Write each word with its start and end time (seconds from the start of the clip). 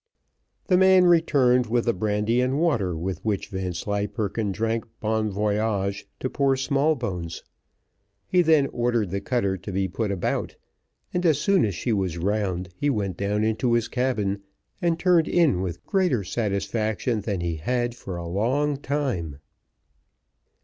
The 0.65 0.77
man 0.79 1.03
returned 1.05 1.67
with 1.67 1.85
the 1.85 1.93
brandy 1.93 2.41
and 2.41 2.59
water, 2.59 2.97
with 2.97 3.23
which 3.23 3.49
Vanslyperken 3.49 4.51
drank 4.51 4.83
bon 4.99 5.29
voyage 5.29 6.07
to 6.21 6.27
poor 6.27 6.55
Smallbones. 6.55 7.43
He 8.25 8.41
then 8.41 8.65
ordered 8.73 9.11
the 9.11 9.21
cutter 9.21 9.57
to 9.57 9.71
be 9.71 9.87
put 9.87 10.11
about, 10.11 10.55
and 11.13 11.23
as 11.23 11.39
soon 11.39 11.63
as 11.65 11.75
she 11.75 11.93
was 11.93 12.17
round, 12.17 12.69
he 12.75 12.89
went 12.89 13.15
down 13.15 13.43
into 13.43 13.73
his 13.73 13.87
cabin 13.87 14.41
and 14.81 14.97
turned 14.97 15.27
in 15.27 15.61
with 15.61 15.85
greater 15.85 16.23
satisfaction 16.23 17.21
than 17.21 17.41
he 17.41 17.57
had 17.57 17.93
for 17.93 18.17
a 18.17 18.25
long 18.25 18.77
time. 18.77 19.37